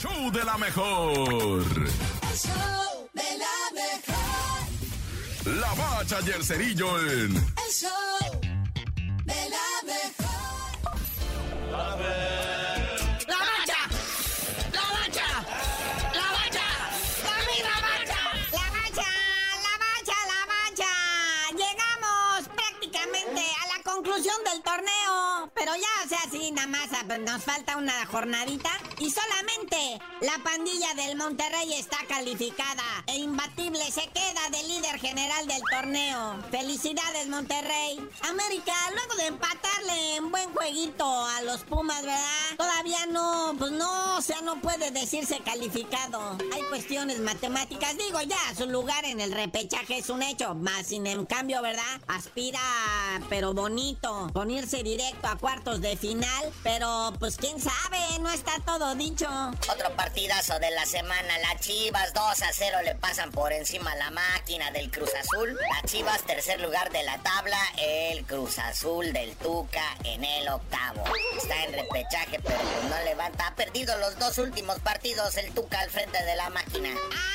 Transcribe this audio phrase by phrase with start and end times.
[0.00, 1.64] show de la mejor.
[1.64, 5.56] El show de la mejor.
[5.60, 8.40] La bacha y el cerillo en El show
[9.24, 11.00] de la mejor.
[11.72, 12.47] ¡La bacha!
[25.76, 28.70] Ya, o sea, sí, nada más ah, pues, nos falta una jornadita.
[28.98, 32.82] Y solamente la pandilla del Monterrey está calificada.
[33.06, 36.42] E imbatible se queda de líder general del torneo.
[36.50, 37.98] Felicidades, Monterrey.
[38.22, 42.56] América, luego de empatarle en buen jueguito a los Pumas, ¿verdad?
[42.56, 46.38] Todavía no, pues no, o sea, no puede decirse calificado.
[46.52, 47.96] Hay cuestiones matemáticas.
[47.96, 50.54] Digo, ya, su lugar en el repechaje es un hecho.
[50.54, 52.00] Más sin en cambio, ¿verdad?
[52.08, 52.60] Aspira,
[53.28, 56.52] pero bonito, con irse directo a cuartos de final.
[56.62, 59.26] Pero, pues quién sabe, no está todo dicho.
[59.72, 61.38] Otro partidazo de la semana.
[61.38, 65.56] Las Chivas 2 a 0 le pasan por encima la máquina del Cruz Azul.
[65.70, 67.58] Las Chivas tercer lugar de la tabla.
[67.76, 71.04] El Cruz Azul del Tuca en el octavo.
[71.36, 73.48] Está en repechaje, pero pues no levanta.
[73.48, 76.90] Ha perdido los dos últimos partidos el Tuca al frente de la máquina.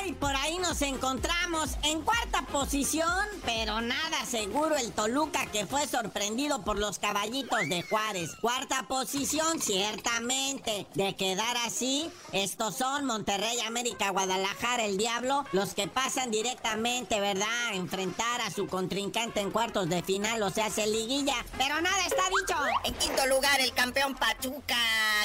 [0.00, 5.86] Ay, por ahí nos encontramos en cuarta posición, pero nada seguro el Toluca que fue
[5.86, 8.07] sorprendido por los caballitos de Juárez.
[8.40, 10.86] Cuarta posición, ciertamente.
[10.94, 17.68] De quedar así, estos son Monterrey, América, Guadalajara, el Diablo, los que pasan directamente, ¿verdad?
[17.68, 21.34] A enfrentar a su contrincante en cuartos de final, o sea, hace liguilla.
[21.58, 22.58] Pero nada está dicho.
[22.84, 24.78] En quinto lugar, el campeón Pachuca,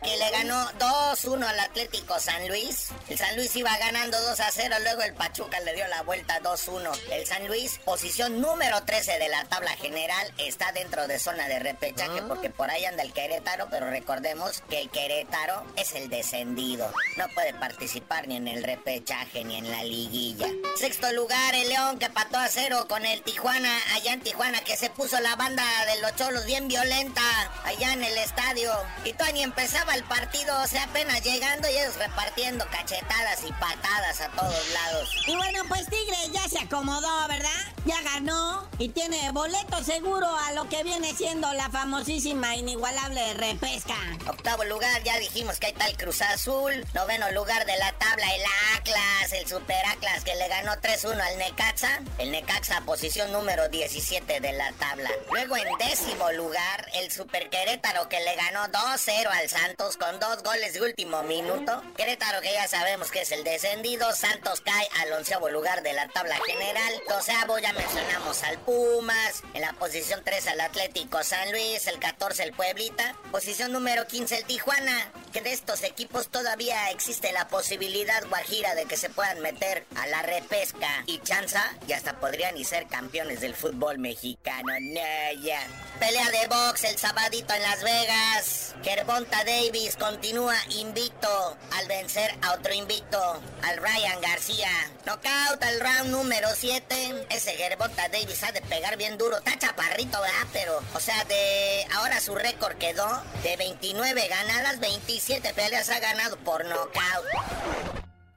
[0.00, 2.90] que le ganó 2-1 al Atlético San Luis.
[3.08, 6.96] El San Luis iba ganando 2 0, luego el Pachuca le dio la vuelta 2-1.
[7.10, 11.58] El San Luis, posición número 13 de la tabla general, está dentro de zona de
[11.58, 16.92] repechaje porque por ahí anda el Querétaro, pero recordemos que el Querétaro es el descendido.
[17.16, 20.48] No puede participar ni en el repechaje ni en la liguilla.
[20.76, 24.76] Sexto lugar, el León que pató a cero con el Tijuana, allá en Tijuana, que
[24.76, 27.22] se puso la banda de los cholos bien violenta
[27.64, 28.72] allá en el estadio.
[29.04, 33.52] Y todavía ni empezaba el partido, o sea, apenas llegando y ellos repartiendo cachetadas y
[33.52, 35.10] patadas a todos lados.
[35.26, 37.50] Y bueno, pues Tigre ya se acomodó, ¿verdad?
[37.84, 43.96] Ya ganó y tiene boleto seguro a lo que viene siendo la famosísima, inigualable repesca.
[44.26, 46.84] Octavo lugar, ya dijimos que hay tal Cruz Azul.
[46.94, 48.42] Noveno lugar de la tabla, el
[48.76, 52.00] Atlas, el Super Atlas que le ganó 3-1 al Necaxa.
[52.18, 55.10] El Necaxa, posición número 17 de la tabla.
[55.30, 60.42] Luego en décimo lugar, el Super Querétaro que le ganó 2-0 al Santos con dos
[60.42, 61.82] goles de último minuto.
[61.96, 64.12] Querétaro que ya sabemos que es el descendido.
[64.12, 66.92] Santos cae al onceavo lugar de la tabla general.
[67.08, 69.42] Doceavo ya mencionamos al Pumas.
[69.54, 71.86] En la posición 3 al Atlético San Luis.
[71.86, 73.14] El 14 Pueblita.
[73.30, 75.10] Posición número 15 el Tijuana.
[75.32, 80.06] Que de estos equipos todavía existe la posibilidad guajira de que se puedan meter a
[80.06, 80.88] la repesca.
[81.06, 84.72] Y chanza, y hasta podrían y ser campeones del fútbol mexicano.
[84.80, 85.66] No, ya.
[86.00, 88.74] Pelea de box el sabadito en Las Vegas.
[88.82, 94.70] Gervonta Davis continúa invicto al vencer a otro invicto, al Ryan García.
[95.04, 97.26] Knockout al round número 7.
[97.30, 99.38] Ese Gervonta Davis ha de pegar bien duro.
[99.38, 100.46] Está chaparrito, ¿verdad?
[100.52, 104.80] Pero, o sea, de ahora su récord quedó de 29 ganadas,
[105.18, 107.26] 27 peleas ha ganado por knockout.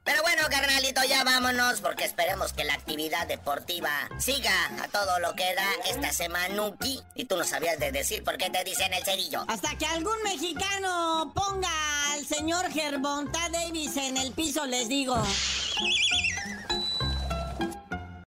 [0.02, 5.32] Pero bueno, carnalito, ya vámonos porque esperemos que la actividad deportiva siga a todo lo
[5.36, 6.56] que da esta semana.
[7.14, 9.44] Y tú no sabías de decir por qué te dicen el cerillo.
[9.46, 11.70] Hasta que algún mexicano ponga
[12.14, 15.14] al señor Gervonta Davis en el piso, les digo.